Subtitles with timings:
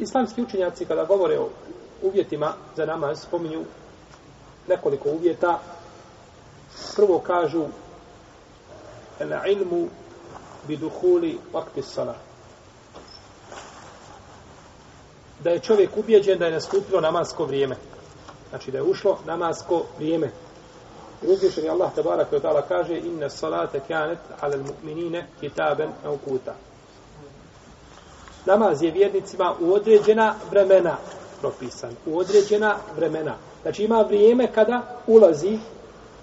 [0.00, 1.48] Islamski učenjaci kada govore o
[2.02, 3.64] uvjetima za namaz spominju
[4.68, 5.58] nekoliko uvjeta.
[6.96, 7.64] Prvo kažu
[9.20, 9.88] el ilmu
[10.68, 12.14] bi duhuli vakti sala.
[15.44, 17.76] Da je čovjek ubjeđen da je nastupilo namasko vrijeme.
[18.50, 20.30] Znači da je ušlo namasko vrijeme.
[21.22, 26.54] Uzvišen je Allah tabara koji ta'ala kaže inna salate kanet ala mu'minine kitaben aukuta.
[28.46, 30.96] Namaz je vjernicima u određena vremena
[31.40, 31.90] propisan.
[32.06, 33.34] U određena vremena.
[33.62, 35.58] Znači ima vrijeme kada ulazi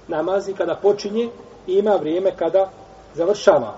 [0.08, 1.30] namaz i kada počinje
[1.68, 2.70] i ima vrijeme kada
[3.16, 3.76] završava.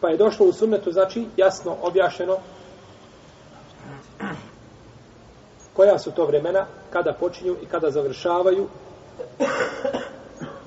[0.00, 2.36] Pa je došlo u sunnetu, znači jasno objašeno
[5.74, 8.66] koja su to vremena, kada počinju i kada završavaju,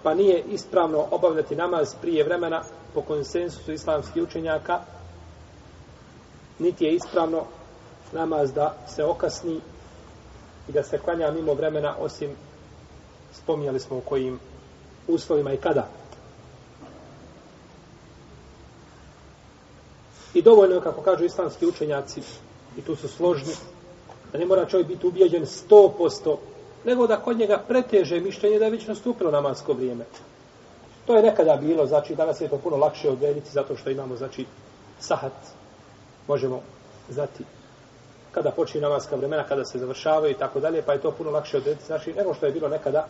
[0.03, 2.61] pa nije ispravno obavljati namaz prije vremena
[2.97, 4.79] po konsensusu islamskih učenjaka,
[6.59, 7.43] niti je ispravno
[8.11, 9.59] namaz da se okasni
[10.69, 12.31] i da se klanja mimo vremena, osim
[13.33, 14.39] spominjali smo u kojim
[15.07, 15.87] uslovima i kada.
[20.33, 22.21] I dovoljno je, kako kažu islamski učenjaci,
[22.77, 23.53] i tu su složni,
[24.31, 26.37] da ne mora čovjek biti ubijeđen 100%,
[26.85, 30.05] nego da kod njega preteže mišljenje da je već nastupilo namasko vrijeme.
[31.07, 34.45] To je nekada bilo, znači danas je to puno lakše odrediti zato što imamo, znači,
[34.99, 35.33] sahat,
[36.27, 36.61] možemo
[37.09, 37.43] znati
[38.31, 41.57] kada počinje namaska vremena, kada se završavaju i tako dalje, pa je to puno lakše
[41.57, 43.07] odrediti, znači, nego što je bilo nekada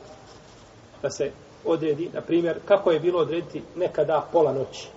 [1.01, 1.31] da se
[1.65, 4.87] odredi, na primjer, kako je bilo odrediti nekada pola noći.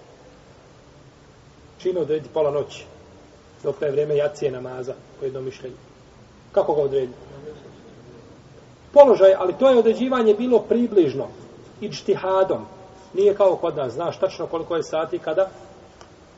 [1.79, 2.85] Čime odrediti pola noći?
[3.63, 5.77] Dok je vrijeme jacije namaza, po jednom mišljenju.
[6.53, 7.19] Kako ga odrediti?
[8.93, 11.27] Položaj, ali to je određivanje bilo približno.
[11.81, 12.67] Ičtihadom.
[13.15, 13.93] Nije kao kod nas.
[13.93, 15.49] Znaš tačno koliko je sati kada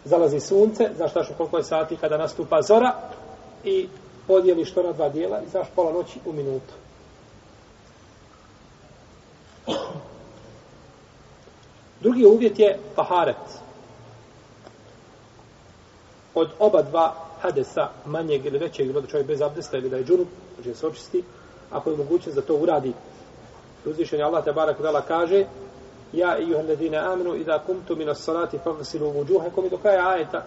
[0.05, 2.95] zalazi sunce, znaš tačno koliko je sati kada nastupa zora
[3.65, 3.89] i
[4.27, 6.73] podijeliš to na dva dijela i znaš pola noći u minutu.
[12.01, 13.37] Drugi uvjet je taharet.
[16.35, 20.05] Od oba dva hadesa, manjeg ili većeg, ili da čovjek bez abdesta ili da je
[20.05, 21.25] džunup, znači da se očisti,
[21.71, 22.93] ako je mogućnost da to uradi.
[23.85, 25.45] Uzvišen je Allah te barak dala kaže
[26.13, 30.43] Ja i juhan ladine amenu idha kumtu minas salati fagsilu vujuhekom i do kraja ajeta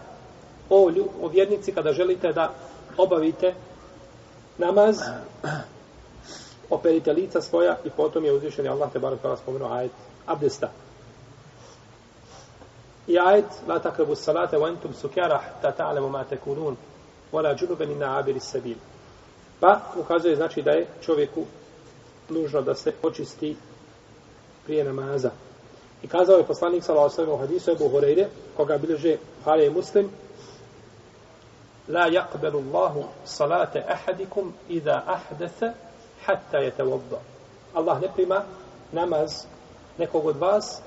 [0.69, 2.53] o, lju, o vjernici kada želite da
[2.97, 3.53] obavite
[4.57, 4.97] namaz
[6.69, 9.91] operite lica svoja i potom je uzvišen Allah te barak dala spomenuo ajet
[10.25, 10.69] abdesta.
[13.07, 16.75] I ajet la takrabu salate wa entum sukara ta ta'lemu ma tekunun
[17.31, 18.77] wala džunuben inna abiri sabil.
[19.59, 21.45] Pa ukazuje znači da je čovjeku
[22.29, 23.55] nužno da se očisti
[24.65, 25.31] prije namaza.
[26.03, 29.65] I kazao je poslanik sallallahu alejhi ve sellem u hadisu Abu Hurajre, koga bilježe Buhari
[29.65, 30.09] i Muslim,
[31.87, 35.73] la yaqbalu Allahu salate ahadikum idha ahdatha
[36.25, 37.19] hatta yatawadda.
[37.73, 38.43] Allah ne prima
[38.91, 39.45] namaz
[39.97, 40.81] nekog od vas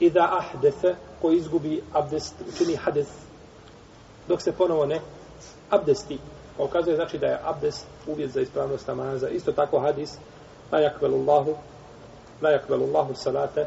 [0.00, 3.08] idha ahdese, ko izgubi abdest, čini hades
[4.28, 5.00] dok se ponovo ne
[5.70, 6.18] abdesti.
[6.56, 9.28] Pa ukazuje znači da je abdest uvjet za ispravnost namaza.
[9.28, 10.18] Isto tako hadis
[10.72, 11.56] la yakbalu Allahu
[12.42, 13.66] la yakbalu Allahu salate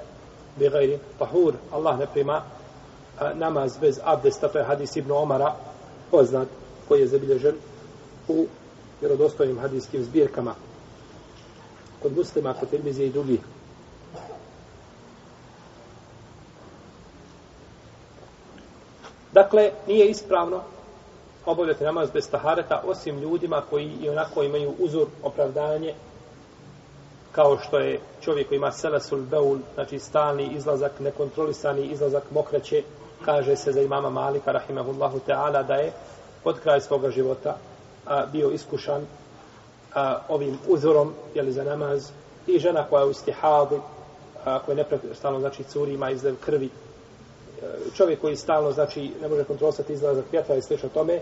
[0.56, 1.53] bi ghairi tahur.
[1.72, 2.44] Allah ne prima
[3.35, 4.47] namaz bez abdesta.
[4.47, 5.56] To je hadis Ibn Omara
[6.12, 6.47] poznat
[6.88, 7.56] koji je zabilježen
[8.28, 8.46] u
[9.02, 10.56] vjerodostojnim hadijskim zbirkama
[12.02, 13.40] kod muslima, kod Tirmizije i drugih.
[19.34, 20.62] Dakle, nije ispravno
[21.46, 25.94] obavljati namaz bez tahareta, osim ljudima koji i onako imaju uzor opravdanje,
[27.31, 32.84] kao što je čovjek koji ima selesul beul, znači stalni izlazak, nekontrolisani izlazak mokraće,
[33.25, 35.91] kaže se za imama Malika, rahimahullahu ta'ala, da je
[36.44, 37.57] od kraja svoga života
[38.06, 39.06] a, bio iskušan
[39.95, 42.09] a, ovim uzorom, jeli za namaz,
[42.47, 43.81] i žena koja je u stihadu,
[44.45, 46.69] a, koja je neprestano, znači curi, ima izlev krvi, e,
[47.95, 51.19] čovjek koji stalno znači ne može kontrolisati izlazak vjetra i slično tome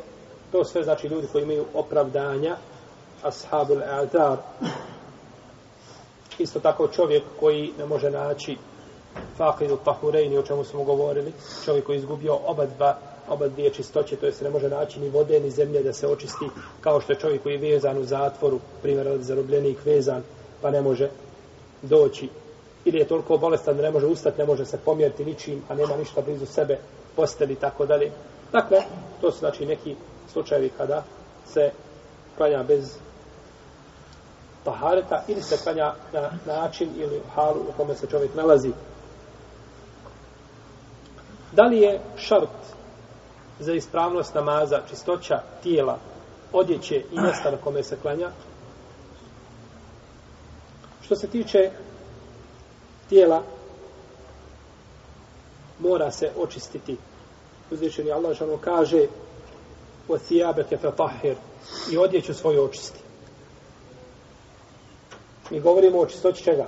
[0.51, 2.55] to sve znači ljudi koji imaju opravdanja
[3.23, 4.37] ashabul azar
[6.39, 8.57] isto tako čovjek koji ne može naći
[9.39, 11.33] faqidu tahurejni o čemu smo govorili
[11.65, 12.97] čovjek koji je izgubio oba dva
[13.29, 16.07] oba dvije čistoće, to je se ne može naći ni vode, ni zemlje da se
[16.07, 16.45] očisti,
[16.81, 20.23] kao što je čovjek koji je vezan u zatvoru, primjer zarobljenik vezan,
[20.61, 21.09] pa ne može
[21.81, 22.29] doći
[22.85, 25.97] ili je toliko bolestan da ne može ustati, ne može se pomjeriti ničim, a nema
[25.97, 26.77] ništa blizu sebe,
[27.15, 28.11] posteli i tako dalje.
[28.51, 28.81] Dakle,
[29.21, 29.95] to su znači neki
[30.33, 31.03] slučajevi kada
[31.45, 31.71] se
[32.37, 32.97] klanja bez
[34.67, 38.71] tahareta ili se klanja na način ili halu u kome se čovjek nalazi.
[41.51, 42.49] Da li je šart
[43.59, 45.97] za ispravnost namaza, čistoća tijela,
[46.53, 48.29] odjeće i mjesta na kome se klanja?
[51.01, 51.71] Što se tiče
[53.09, 53.43] tijela,
[55.79, 56.97] mora se očistiti.
[57.71, 59.07] Uzvišeni Allah žalno kaže
[60.09, 61.35] وَثِيَابَكَ thijabeke
[61.91, 63.06] i odjeću svoju očisti.
[65.49, 66.67] Mi govorimo o čistoći čega?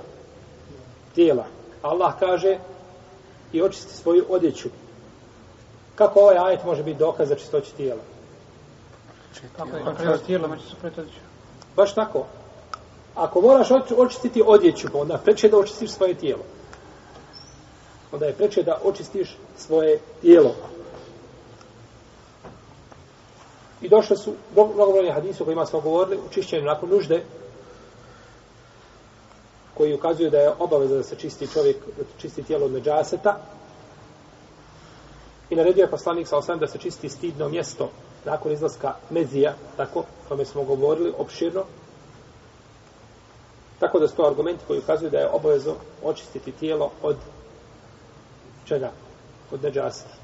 [1.14, 1.44] Tijela.
[1.82, 2.58] Allah kaže
[3.52, 4.68] i očisti svoju odjeću.
[5.94, 8.00] Kako ovaj ajet može biti dokaz za čistoći tijela?
[9.56, 11.20] Kako je tijelo, među pretodiću.
[11.76, 12.26] Baš tako.
[13.14, 16.42] Ako moraš oč- očistiti odjeću, onda preče da očistiš svoje tijelo.
[18.12, 20.54] Onda je preče da očistiš svoje tijelo.
[23.80, 27.24] I došle su mnogobrojni hadisi o kojima smo govorili, u čišćenju nakon nužde,
[29.74, 33.38] koji ukazuju da je obaveza da se čisti čovjek, da čisti tijelo od međaseta.
[35.50, 37.90] I naredio je poslanik sa osam da se čisti stidno mjesto
[38.24, 41.64] nakon izlaska mezija, tako, kome smo govorili opširno.
[43.78, 47.16] Tako da su to argumenti koji ukazuju da je obavezno očistiti tijelo od
[48.64, 48.90] čega?
[49.52, 50.14] Od neđaseta.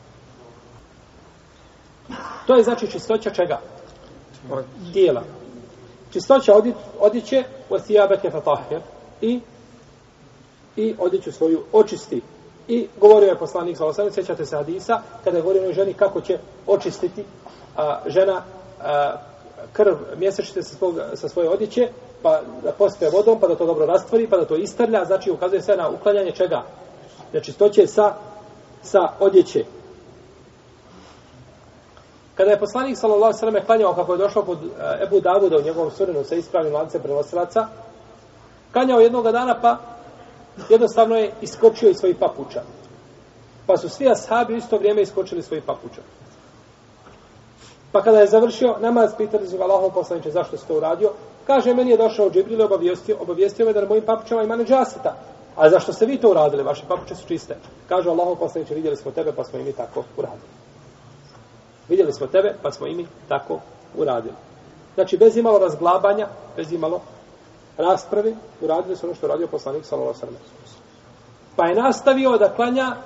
[2.47, 3.61] To je znači čistoća čega?
[4.51, 5.23] Od tijela.
[6.13, 8.81] Čistoća odi, odiće od thijabeke fatahir
[9.21, 9.41] i
[10.77, 12.23] i odjeću svoju očisti.
[12.69, 16.21] I govorio je poslanik sallallahu alejhi ve sjećate se Hadisa, kada je govorio ženi kako
[16.21, 17.25] će očistiti
[17.77, 18.43] a, žena
[18.83, 19.17] a,
[19.73, 21.89] krv mjesečite sa, svog, sa svoje odjeće,
[22.23, 25.63] pa da pospe vodom, pa da to dobro rastvori, pa da to istrlja, znači ukazuje
[25.63, 26.63] se na uklanjanje čega?
[27.33, 28.15] Nečistoće sa,
[28.83, 29.65] sa odjeće.
[32.35, 34.59] Kada je poslanik sallallahu alejhi ve sellem klanjao kako je došao kod
[35.07, 37.69] Ebu Davuda u njegovom sunenu sa ispravnim lancem prenosilaca,
[38.73, 39.79] Kanjao jednog dana pa
[40.69, 42.63] jednostavno je iskočio iz svojih papuča.
[43.67, 46.01] Pa su svi ashabi u isto vrijeme iskočili svojih papuča.
[47.93, 51.11] Pa kada je završio namaz, pitali su ga Allahom poslaniče zašto se to uradio.
[51.47, 55.17] Kaže, meni je došao Džibril i obavijestio, obavijestio me da na mojim papučama ima neđasita.
[55.57, 56.63] A zašto ste vi to uradili?
[56.63, 57.57] Vaše papuče su čiste.
[57.89, 60.49] Kaže Allahom poslaniče, vidjeli smo tebe pa smo i mi tako uradili.
[61.89, 63.61] Vidjeli smo tebe pa smo i mi tako
[63.97, 64.35] uradili.
[64.95, 67.01] Znači, bez imalo razglabanja, bez imalo
[67.79, 70.83] rasprave, uradili su ono što radio poslanik sallallahu alejhi ve sellem.
[71.57, 72.97] Pa je nastavio da klanja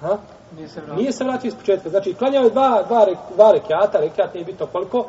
[0.00, 0.18] Ha?
[0.56, 0.96] Nije se vratio.
[0.96, 1.90] Nije se vratio iz početka.
[1.90, 5.06] Znači, klanjao je dva, dva, re, dva rekiata, rekiat nije bitno koliko,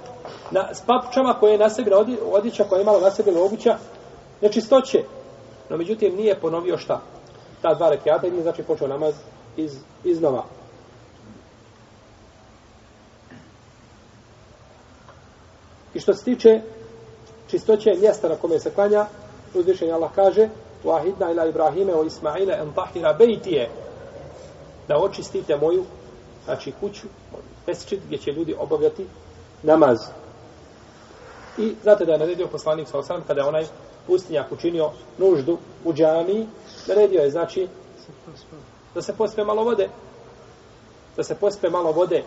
[0.51, 1.91] na, s papučama koje je na sebi
[2.31, 3.77] odjeća, koja je imala na sebi obuća,
[4.41, 5.03] nečistoće.
[5.69, 7.01] No, međutim, nije ponovio šta?
[7.61, 9.13] Ta dva rekiata i nije znači počeo namaz
[9.57, 10.43] iz, iznova.
[15.93, 16.61] I što se tiče
[17.47, 19.05] čistoće mjesta na kome se klanja,
[19.53, 20.49] uzvišenje Allah kaže
[20.83, 23.69] Wahidna ila Ibrahime o Ismaile en tahira bejtije.
[24.87, 25.85] Da očistite moju
[26.45, 27.07] znači kuću,
[27.67, 29.05] mesčit gdje će ljudi obavljati
[29.63, 29.99] namaz.
[31.57, 33.65] I znate da je naredio poslanik sa osam kada je onaj
[34.07, 36.47] pustinjak učinio nuždu u džami,
[36.87, 37.67] naredio je znači
[38.95, 39.89] da se pospe malo vode.
[41.17, 42.23] Da se pospe malo vode.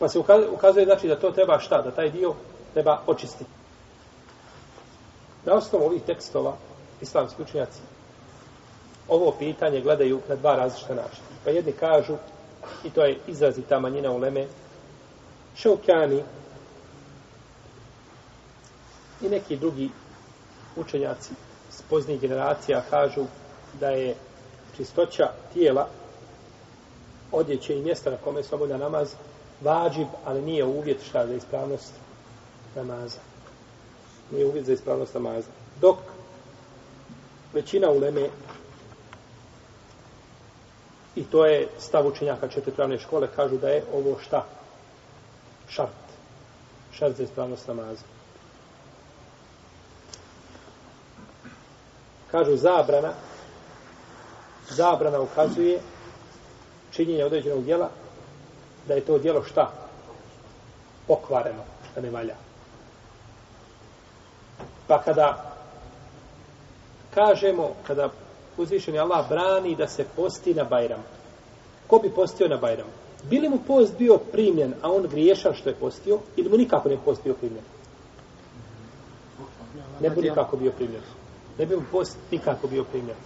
[0.00, 0.18] Pa se
[0.52, 1.82] ukazuje znači da to treba šta?
[1.82, 2.34] Da taj dio
[2.72, 3.50] treba očistiti.
[5.44, 6.56] Na osnovu ovih tekstova
[7.00, 7.80] islamski učenjaci
[9.08, 11.26] ovo pitanje gledaju na dva različita načina.
[11.44, 12.14] Pa jedni kažu,
[12.84, 14.46] i to je izrazita manjina u Leme,
[15.56, 16.22] Šaukjani
[19.22, 19.90] i neki drugi
[20.76, 21.32] učenjaci
[21.70, 23.24] s poznijih generacija kažu
[23.80, 24.14] da je
[24.76, 25.88] čistoća tijela
[27.32, 29.14] odjeće i mjesta na kome se obavlja namaz
[29.60, 31.92] vađib, ali nije uvjet šta za ispravnost
[32.74, 33.18] namaza.
[34.30, 35.48] Nije uvjet za ispravnost namaza.
[35.80, 35.96] Dok
[37.52, 38.28] većina uleme
[41.16, 44.46] i to je stav učenjaka četvrtravne škole, kažu da je ovo šta?
[45.68, 45.90] Šart.
[46.92, 48.04] Šart za ispravnost namaza.
[52.30, 53.12] Kažu zabrana
[54.70, 55.80] zabrana ukazuje
[56.90, 57.90] činjenje određenog djela
[58.88, 59.72] da je to djelo šta?
[61.06, 61.62] Pokvareno,
[61.94, 62.34] da ne valja.
[64.86, 65.52] Pa kada
[67.14, 68.10] kažemo, kada
[68.56, 71.02] uzvišeni Allah brani da se posti na Bajram,
[71.86, 72.86] ko bi postio na Bajram?
[73.30, 76.96] Bili mu post bio primljen, a on griješan što je postio, ili mu nikako ne
[77.04, 77.64] post bio primljen?
[80.00, 81.02] Ne bi nikako bio primljen.
[81.58, 83.16] Ne bi mu post nikako bio primljen.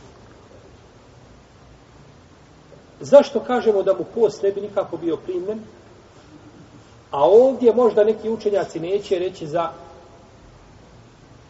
[3.01, 5.61] Zašto kažemo da mu post ne bi nikako bio primljen?
[7.11, 9.69] A ovdje možda neki učenjaci neće reći za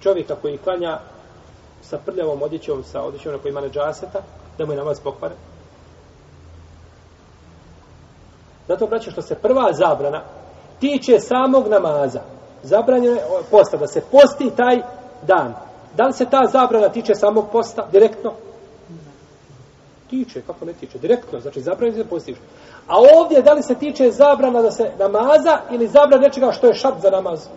[0.00, 0.98] čovjeka koji klanja
[1.82, 4.22] sa prljavom odjećom, sa odjećom na kojima ima neđaseta,
[4.58, 5.36] da mu je namaz pokvaren.
[8.68, 10.22] Zato, braće, što se prva zabrana
[10.80, 12.20] tiče samog namaza.
[12.62, 14.82] Zabranjeno je posta, da se posti taj
[15.22, 15.54] dan.
[15.96, 18.32] Da li se ta zabrana tiče samog posta direktno?
[20.10, 20.98] Tiče, kako ne tiče?
[20.98, 22.36] Direktno, znači zabranjeno se postiš.
[22.86, 26.74] A ovdje, da li se tiče zabrana da se namaza ili zabrana nečega što je
[26.74, 27.48] šat za namaz?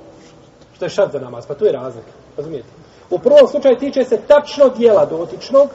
[0.75, 1.47] Što je šat za namaz?
[1.47, 2.11] Pa tu je razlika.
[2.37, 2.67] Razumijete?
[3.09, 5.69] U prvom slučaju tiče se tačno dijela dotičnog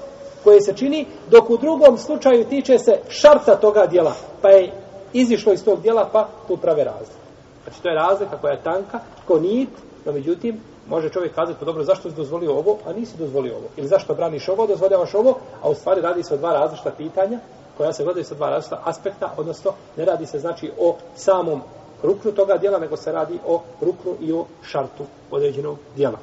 [0.45, 4.15] koje se čini, dok u drugom slučaju tiče se šarta toga dijela.
[4.43, 4.73] Pa je
[5.13, 7.23] izišlo iz tog dijela, pa tu prave razlike.
[7.65, 9.69] Znači, to je razlika koja je tanka, ko nit,
[10.05, 13.69] no međutim, može čovjek kazati, pa dobro, zašto si dozvolio ovo, a nisi dozvolio ovo?
[13.77, 17.39] Ili zašto braniš ovo, dozvoljavaš ovo, a u stvari radi se o dva različita pitanja,
[17.77, 21.63] koja se gledaju sa dva različita aspekta, odnosno ne radi se znači o samom
[22.03, 26.19] ruknu toga dijela, nego se radi o ruknu i o šartu određenog dijela.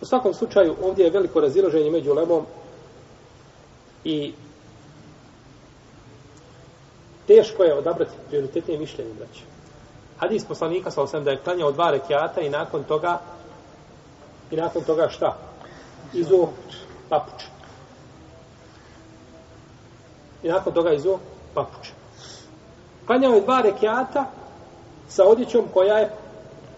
[0.00, 2.46] U svakom slučaju, ovdje je veliko razilaženje među lemom
[4.04, 4.32] i
[7.26, 9.57] teško je odabrati prioritetnije mišljenje, braće.
[10.18, 13.20] Hadis poslanika sa osam da je klanjao dva rekiata i nakon toga
[14.50, 15.36] i nakon toga šta?
[16.12, 16.48] Izuo
[17.08, 17.44] papuč.
[20.42, 21.18] I nakon toga izuo
[21.54, 21.88] papuč.
[23.06, 24.24] Klanjao je dva rekiata
[25.08, 26.10] sa odjećom koja je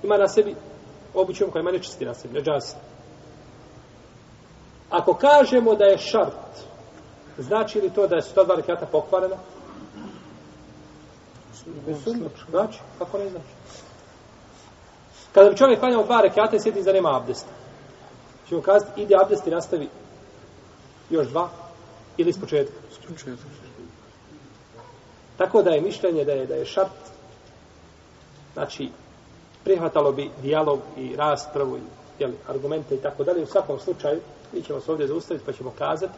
[0.02, 0.54] ima na sebi
[1.14, 2.76] obućom koja ima nečisti na sebi, neđasi.
[4.90, 6.64] Ako kažemo da je šart,
[7.38, 9.36] znači li to da su ta dva rekiata pokvarena?
[12.50, 13.46] Znači, kako ne znači?
[15.32, 17.50] Kada bi čovjek klanjao dva rekiata i sjeti za nema abdesta,
[18.48, 19.88] će mu kazati, ide abdest i nastavi
[21.10, 21.48] još dva
[22.16, 22.74] ili s početka?
[22.92, 23.48] S početka.
[25.36, 27.00] Tako da je mišljenje da je da je šart,
[28.54, 28.90] znači,
[29.64, 31.80] prihvatalo bi dijalog i raspravu i
[32.18, 33.42] jeli, argumente i tako dalje.
[33.42, 34.20] U svakom slučaju,
[34.52, 36.12] mi ćemo se ovdje zaustaviti pa ćemo kazati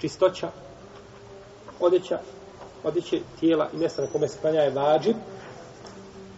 [0.00, 0.50] čistoća,
[1.80, 2.18] odjeća,
[2.84, 5.16] odjeće tijela i mjesta na kome se klanja je vađib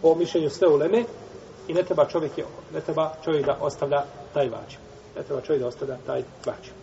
[0.01, 1.03] po mišljenju sve uleme
[1.67, 4.79] i ne treba čovjek, je, ne treba čovjek da ostavlja taj vađib.
[5.15, 6.73] Ne treba čovjek da ostavlja taj vađib.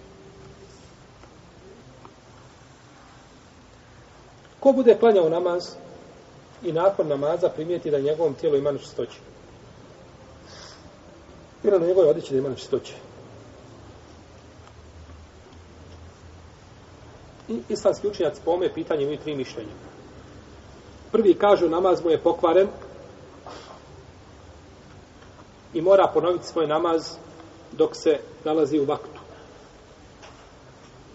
[4.61, 5.65] Ko bude klanjao namaz
[6.63, 9.19] i nakon namaza primijeti da njegovom tijelu ima nečistoće?
[11.63, 12.95] Ili na njegove odjeće da ima nečistoće?
[17.51, 19.73] I islamski učenjac po ome pitanje imaju tri mišljenja.
[21.13, 22.69] Prvi kažu namaz mu je pokvaren
[25.75, 27.17] i mora ponoviti svoj namaz
[27.73, 29.21] dok se nalazi u vaktu.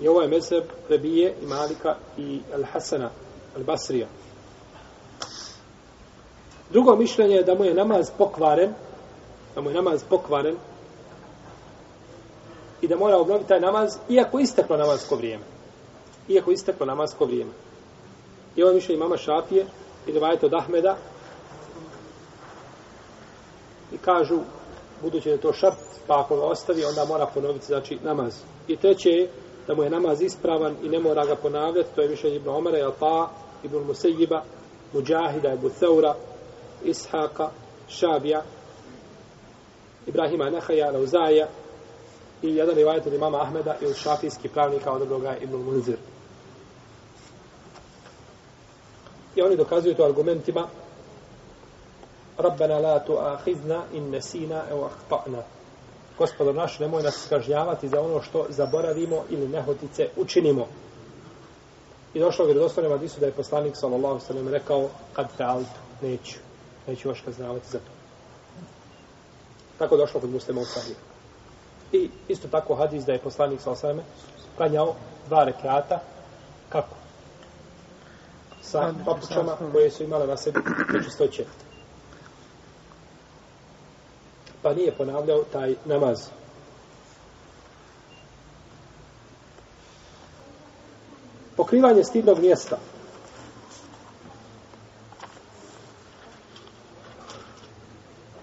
[0.02, 3.10] I ovo je mezeb Rebije i Malika i Al-Hasana,
[3.58, 4.06] Al-Basrija.
[6.70, 8.74] Drugo mišljenje je da mu je namaz pokvaren,
[9.56, 10.56] da mu je namaz pokvaren
[12.82, 15.55] i da mora obnoviti taj namaz, iako isteklo namazko vrijeme.
[16.28, 17.52] Iako isteklo namasko vrijeme.
[18.56, 19.66] I ovo mišljenje mama Šafije
[20.08, 20.98] i Rivajet od Ahmeda
[23.94, 24.40] i kažu,
[25.02, 25.78] budući da je to šart,
[26.08, 28.34] pa ako ga ostavi, onda mora ponoviti znači, namaz.
[28.68, 29.30] I treće je
[29.68, 32.86] da mu je namaz ispravan i ne mora ga ponavljati, to je mišljenje Ibn Omara,
[32.86, 33.30] Alpa,
[33.64, 34.44] Ibn Musejiba,
[34.94, 36.16] Mujahida, Ibn Thaura,
[36.84, 37.50] Ishaka,
[37.88, 38.44] Šabija,
[40.08, 41.48] Ibrahima Nehaja, Lauzaja
[42.46, 45.98] i jedan rivajet od imama Ahmeda i od šafijskih pravnika od dobroga Ibn Munzir.
[49.36, 50.68] I oni dokazuju to argumentima
[52.38, 55.42] Rabbena la tu'ahidna in nesina evo ahta'na.
[56.18, 60.68] Gospodar naš, nemoj nas kažnjavati za ono što zaboravimo ili nehotice učinimo.
[62.14, 66.38] I došlo u vjerozostavljem Adisu da je poslanik sallallahu sallam rekao kad te altu, neću,
[66.88, 67.92] neću vaš kaznavati za to.
[69.78, 71.15] Tako došlo kod muslima u sahiru.
[71.96, 74.02] I isto tako hadis da je poslanik sallallahu sallam
[74.58, 74.96] klanjao
[75.28, 76.00] dva rekiata,
[76.70, 76.96] kako?
[78.62, 80.60] Sa papučama koje su imale na sebi
[80.94, 81.46] nečistoće.
[84.62, 86.28] Pa nije ponavljao taj namaz.
[91.56, 92.78] Pokrivanje stidnog mjesta.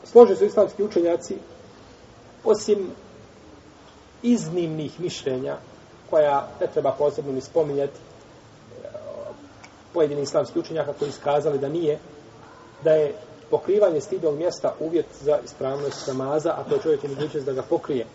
[0.05, 1.37] Slože su islamski učenjaci
[2.45, 2.91] osim
[4.23, 5.57] iznimnih mišljenja
[6.11, 8.89] koja ne treba posebno ni spominjati e,
[9.95, 11.99] pojedini islamski učenjaka koji iskazali da nije
[12.85, 13.15] da je
[13.51, 18.07] pokrivanje stidnog mjesta uvjet za ispravnost namaza, a to je čovjek mogućnost da ga pokrije.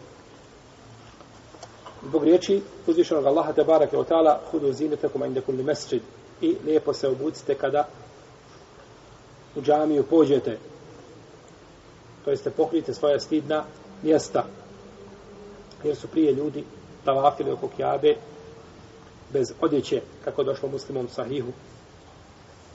[2.04, 6.02] Zbog riječi uzvišenog Allaha te barake od ta'ala hudu zinetekum inda kulli mesčid
[6.42, 7.88] i lijepo se obucite kada
[9.56, 10.58] u džamiju pođete.
[12.26, 13.64] to jeste pokrijte svoja stidna
[14.04, 14.44] mjesta.
[15.84, 16.64] Jer su prije ljudi
[17.06, 18.16] tavafili oko Kjabe
[19.34, 21.52] bez odjeće, kako je došlo muslimom sahihu.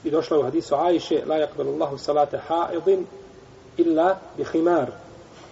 [0.03, 3.05] I došlo je u hadisu Ajše, la yakbalullahu salate ha'idin
[3.77, 4.91] illa bihimar.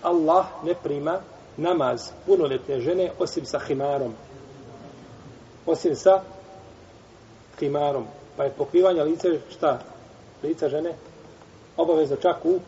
[0.02, 1.20] Allah ne prima
[1.58, 4.14] namaz punoletne žene osim sa himarom.
[5.66, 6.22] Osim sa
[7.60, 8.06] himarom.
[8.38, 9.80] Pa je pokrivanje lice šta?
[10.44, 10.94] Lica žene
[11.78, 12.60] obavezno čak u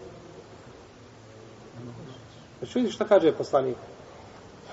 [2.59, 3.77] Znači vidiš šta kaže poslanik?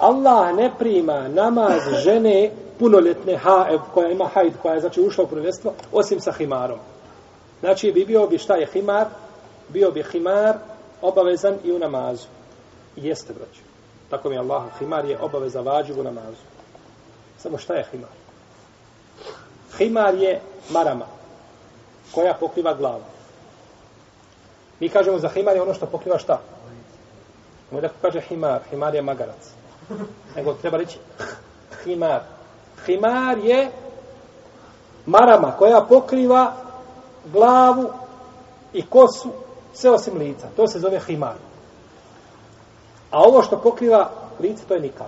[0.01, 5.27] Allah ne prima namaz žene punoljetne haev koja ima hajd, koja je znači ušla u
[5.27, 6.79] punoljetstvo, osim sa himarom.
[7.61, 9.07] Znači bi bio bi šta je himar,
[9.69, 10.57] bio bi himar
[11.03, 12.27] obavezan i u namazu.
[12.97, 13.61] Jeste, braću.
[14.11, 16.43] Tako mi je Allah, himar je obaveza vađiv u namazu.
[17.39, 18.11] Samo šta je himar?
[19.79, 20.41] Himar je
[20.71, 21.07] marama
[22.15, 23.05] koja pokriva glavu.
[24.81, 26.41] Mi kažemo za himar je ono što pokriva šta?
[27.71, 29.60] Moj da kaže himar, himar je magarac.
[30.37, 30.99] Nego treba reći
[31.85, 32.21] himar.
[32.87, 33.71] Himar je
[35.07, 36.53] marama koja pokriva
[37.33, 37.91] glavu
[38.73, 39.29] i kosu
[39.75, 40.47] sve osim lica.
[40.57, 41.35] To se zove himar.
[43.11, 44.11] A ovo što pokriva
[44.41, 45.07] lice, to je nikad.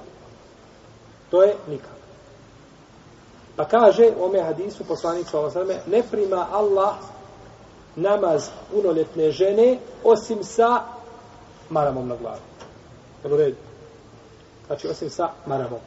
[1.30, 2.02] To je nikad.
[3.56, 6.94] Pa kaže u ome hadisu poslanik ovome, ne prima Allah
[7.96, 10.82] namaz punoljetne žene osim sa
[11.70, 12.40] maramom na glavi.
[13.24, 13.71] Jel u redu?
[14.72, 15.78] Znači, osim sa maramom.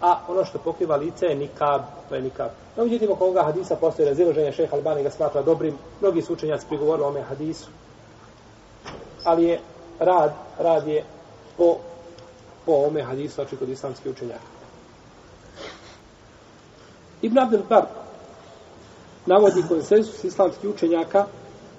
[0.00, 2.48] A ono što pokriva lice je nikab, to je nikab.
[2.76, 6.66] No, međutim, oko ovoga hadisa postoje razilaženje, šeha Albani ga smatra dobrim, mnogi su učenjaci
[6.68, 7.70] prigovorili o ome hadisu.
[9.24, 9.60] Ali je
[9.98, 11.04] rad, rad je
[11.56, 11.76] po,
[12.66, 14.50] po ome hadisu, znači kod islamskih učenjaka.
[17.22, 17.84] Ibn Abdel Bar
[19.26, 21.26] navodi konsensus islamskih učenjaka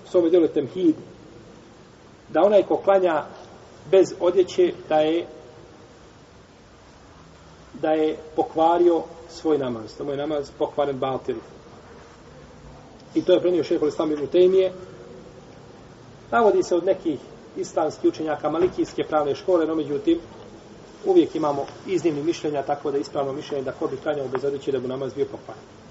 [0.05, 0.95] u svome djelu Temhid
[2.29, 3.23] da onaj ko klanja
[3.91, 5.27] bez odjeće da je
[7.81, 9.97] da je pokvario svoj namaz.
[9.97, 11.35] Da mu je namaz pokvaren batil.
[13.15, 14.73] I to je prenio šehol Islam ibn Tejmije.
[16.31, 17.19] Navodi se od nekih
[17.57, 20.19] islamskih učenjaka malikijske pravne škole, no međutim,
[21.05, 24.79] uvijek imamo iznimni mišljenja, tako da ispravno mišljenje da ko bi klanjao bez odjeće da
[24.79, 25.82] mu namaz bio pokvaren.